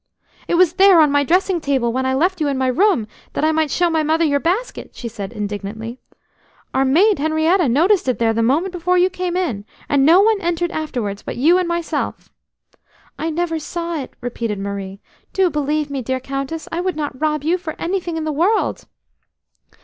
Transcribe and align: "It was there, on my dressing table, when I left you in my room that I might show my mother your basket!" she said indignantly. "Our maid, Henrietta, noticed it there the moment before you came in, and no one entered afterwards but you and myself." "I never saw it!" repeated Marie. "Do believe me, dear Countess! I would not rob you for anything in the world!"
"It 0.47 0.55
was 0.55 0.73
there, 0.73 0.99
on 0.99 1.11
my 1.11 1.23
dressing 1.23 1.61
table, 1.61 1.93
when 1.93 2.07
I 2.07 2.15
left 2.15 2.41
you 2.41 2.47
in 2.47 2.57
my 2.57 2.65
room 2.65 3.07
that 3.33 3.45
I 3.45 3.51
might 3.51 3.69
show 3.69 3.87
my 3.87 4.01
mother 4.01 4.23
your 4.25 4.39
basket!" 4.39 4.95
she 4.95 5.07
said 5.07 5.31
indignantly. 5.31 5.99
"Our 6.73 6.83
maid, 6.85 7.19
Henrietta, 7.19 7.69
noticed 7.69 8.07
it 8.07 8.17
there 8.17 8.33
the 8.33 8.41
moment 8.41 8.71
before 8.71 8.97
you 8.97 9.11
came 9.11 9.37
in, 9.37 9.63
and 9.87 10.03
no 10.03 10.19
one 10.19 10.41
entered 10.41 10.71
afterwards 10.71 11.21
but 11.21 11.37
you 11.37 11.59
and 11.59 11.67
myself." 11.67 12.31
"I 13.19 13.29
never 13.29 13.59
saw 13.59 13.95
it!" 14.01 14.09
repeated 14.21 14.57
Marie. 14.57 15.01
"Do 15.33 15.51
believe 15.51 15.91
me, 15.91 16.01
dear 16.01 16.19
Countess! 16.19 16.67
I 16.71 16.81
would 16.81 16.95
not 16.95 17.21
rob 17.21 17.43
you 17.43 17.59
for 17.59 17.75
anything 17.77 18.17
in 18.17 18.23
the 18.23 18.31
world!" 18.33 18.87